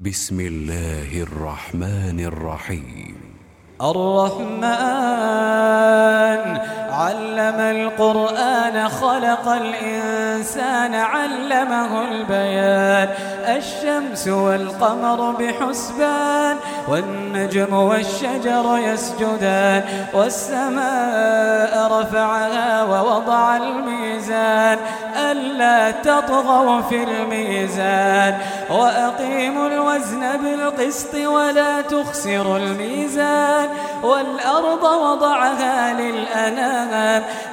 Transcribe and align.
بسم 0.00 0.40
الله 0.40 1.22
الرحمن 1.22 2.20
الرحيم. 2.20 3.16
الرحمن 3.82 4.68
علم 6.98 7.60
القرآن 7.60 8.88
خلق 8.88 9.48
الإنسان 9.48 10.94
علمه 10.94 12.02
البيان. 12.10 13.08
الشمس 13.56 14.28
والقمر 14.28 15.30
بحسبان 15.30 16.56
والنجم 16.88 17.74
والشجر 17.74 18.78
يسجدان. 18.78 19.82
والسماء 20.14 22.00
رفعها 22.00 22.82
ووضع 22.82 23.56
الميزان. 23.56 24.78
ألا 25.16 25.90
تطغوا 25.90 26.80
في 26.80 27.04
الميزان. 27.04 28.38
وأقيموا 28.70 29.66
الوزن 29.66 30.36
بالقسط 30.36 31.14
ولا 31.14 31.80
تخسروا 31.80 32.58
الميزان. 32.58 33.68
والأرض 34.02 34.82
وضعها 34.82 35.92
للأنام 35.92 36.87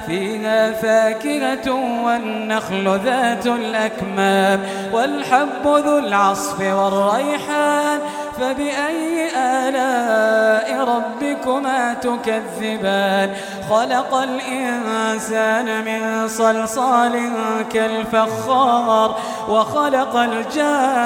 فيها 0.06 0.72
فاكهة 0.72 1.70
والنخل 2.04 3.00
ذات 3.04 3.46
الأكمام 3.46 4.60
والحب 4.92 5.64
ذو 5.64 5.98
العصف 5.98 6.60
والريحان 6.60 8.00
فبأي 8.40 9.28
آلاء 9.36 10.84
ربكما 10.84 11.94
تكذبان؟ 11.94 13.30
خلق 13.70 14.14
الإنسان 14.14 15.84
من 15.84 16.28
صلصال 16.28 17.30
كالفخار 17.72 19.16
وخلق 19.48 20.16
الجان 20.16 20.96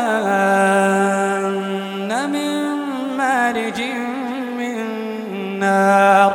من 2.31 2.81
مارج 3.17 3.83
من 4.59 4.79
نار. 5.59 6.35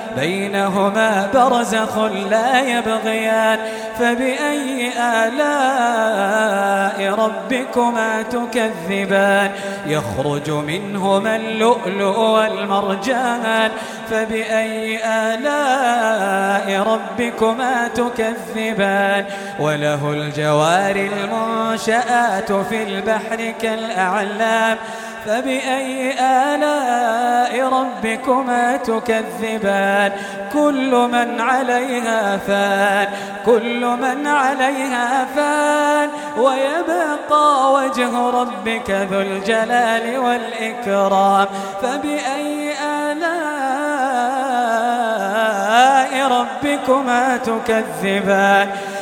بينهما 0.15 1.29
برزخ 1.33 1.97
لا 2.29 2.61
يبغيان 2.61 3.59
فبأي 3.99 4.91
آلاء 4.99 6.61
ربكما 7.13 8.21
تكذبان؟ 8.21 9.51
يخرج 9.87 10.51
منهما 10.51 11.35
اللؤلؤ 11.35 12.19
والمرجان 12.19 13.71
فبأي 14.09 14.99
آلاء 15.05 16.83
ربكما 16.87 17.87
تكذبان؟ 17.87 19.25
وله 19.59 20.11
الجوار 20.11 20.95
المنشآت 20.95 22.51
في 22.51 22.83
البحر 22.83 23.53
كالأعلام 23.61 24.77
فبأي 25.25 26.13
آلاء 26.19 27.67
ربكما 27.67 28.77
تكذبان؟ 28.77 30.11
كل 30.53 31.09
من 31.11 31.41
عليها 31.41 32.37
فان 32.37 33.07
كل 33.45 33.85
من 33.85 34.27
عليها 34.27 35.27
فان. 35.35 36.09
ويبقى 36.37 37.73
وجه 37.73 38.29
ربك 38.29 38.89
ذو 38.89 39.21
الجلال 39.21 40.19
والإكرام. 40.19 41.47
فبأي 41.81 42.71
آلاء 42.83 43.31
ربكما 46.27 47.37
تكذبان؟ 47.37 48.67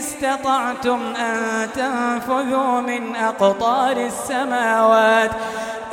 استطعتم 0.00 1.00
أن 1.16 1.68
تنفذوا 1.74 2.80
من 2.80 3.16
أقطار 3.16 3.96
السماوات. 3.96 5.30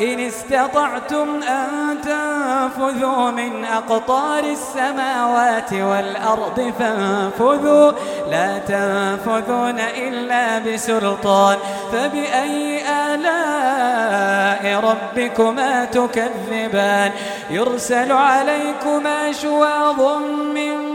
إن 0.02 0.20
استطعتم 0.20 1.42
أن 1.42 1.98
تنفذوا 2.02 3.32
من 3.32 3.66
أقطار 3.66 4.44
السماوات 4.44 5.74
والأرض 5.74 6.74
فانفذوا. 6.80 7.92
لا 8.32 8.58
تنفذون 8.58 9.80
إلا 9.80 10.60
بسلطان. 10.60 11.58
فبأي 11.92 12.82
آلاء 13.14 14.80
ربكما 14.80 15.86
تكذبان؟ 15.86 17.12
يرسل 17.50 18.12
عليكما 18.12 19.32
شواظ 19.32 20.22
من 20.56 20.87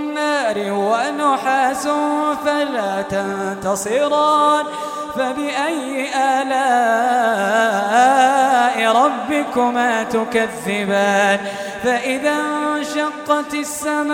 نار 0.56 0.72
ونحاس 0.72 1.88
فلا 2.44 3.02
تنتصران 3.02 4.64
فبأي 5.16 6.08
آلاء 6.42 6.62
ربكما 8.96 10.02
تكذبان 10.02 11.38
فإذا 11.84 12.32
انشقت 12.76 13.54
السماء 13.54 14.12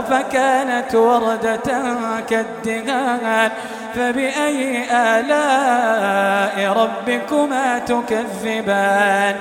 فكانت 0.00 0.94
وردة 0.94 1.96
كالدهان 2.30 3.50
فبأي 3.94 4.84
آلاء 4.90 6.72
ربكما 6.72 7.78
تكذبان 7.78 9.36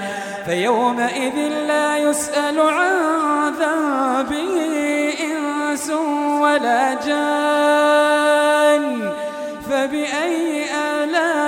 فيومئذ 0.46 1.36
لا 1.68 1.98
يسأل 1.98 2.60
عن 2.60 3.54
ذنبه 3.60 4.83
ولا 6.54 6.94
جان 7.06 8.84
فبأي 9.70 10.66
آلاء 11.04 11.44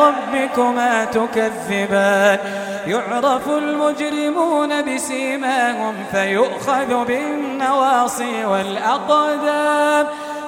ربكما 0.00 1.04
تكذبان؟ 1.04 2.38
يعرف 2.86 3.48
المجرمون 3.48 4.82
بسيماهم 4.82 5.94
فيؤخذ 6.12 7.04
بالنواصي 7.04 8.44
والأقدام. 8.44 10.06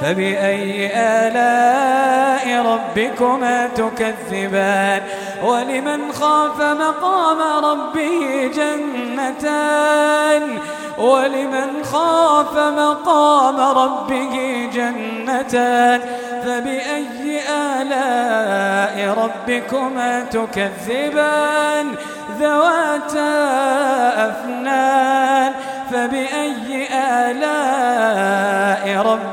فبأي 0.00 0.90
آلاء 0.94 2.62
ربكما 2.66 3.66
تكذبان؟ 3.66 5.02
ولمن 5.42 6.12
خاف 6.12 6.60
مقام 6.62 7.64
ربه 7.64 8.50
جنتان؟ 8.54 10.42
ولمن 10.98 11.84
خاف 11.92 12.58
مقام 12.58 13.60
ربه 13.60 14.68
جنتان؟ 14.72 16.00
فبأي 16.44 17.40
آلاء 17.50 19.14
ربكما 19.18 20.24
تكذبان؟ 20.24 21.94
ذواتا 22.40 23.34
أفنان؟ 24.28 25.52
فبأي 25.92 26.45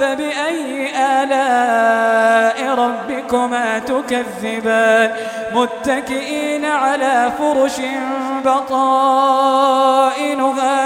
فبأي 0.00 0.90
آلاء 0.96 2.74
ربكما 2.74 3.78
تكذبان؟ 3.78 5.12
متكئين 5.54 6.64
على 6.64 7.32
فرش 7.38 7.80
بطائنها 8.44 9.30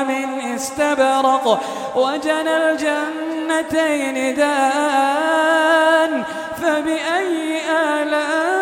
من 0.04 0.40
استبرق 0.54 1.60
وجنى 1.96 2.56
الجنتين 2.56 4.34
دان. 4.34 6.24
فبأي 6.62 7.60
آلاء 7.70 8.58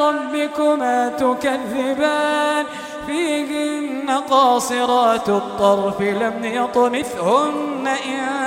ربكما 0.00 1.08
تكذبان؟ 1.08 2.64
فيهن 3.06 4.10
قاصرات 4.30 5.28
الطرف 5.28 6.00
لم 6.00 6.44
يطمثهن 6.44 7.88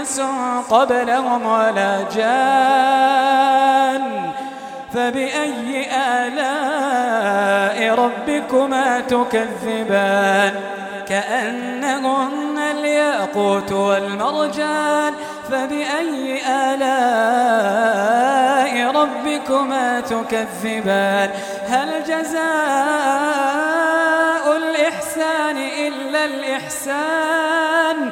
إنس 0.10 0.22
قبلهم 0.70 1.46
ولا 1.46 2.06
جان. 2.16 4.02
فبأي 4.94 5.88
آلاء 5.92 7.96
ربكما 7.96 9.00
تكذبان؟ 9.00 10.54
كأنهن 11.08 12.58
الياقوت 12.58 13.72
والمرجان. 13.72 15.14
فبأي 15.52 16.42
آلاء 16.50 17.72
ربكما 18.92 20.00
تكذبان؟ 20.00 21.30
هل 21.68 22.04
جزاء 22.04 22.50
الإحسان 24.58 25.58
إلا 25.58 26.26
الإحسان؟ 26.26 28.12